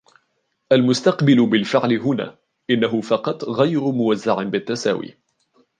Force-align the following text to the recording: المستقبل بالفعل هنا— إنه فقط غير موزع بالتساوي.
المستقبل 0.71 1.45
بالفعل 1.45 1.93
هنا— 1.93 2.37
إنه 2.69 3.01
فقط 3.01 3.43
غير 3.45 3.81
موزع 3.81 4.43
بالتساوي. 4.43 5.17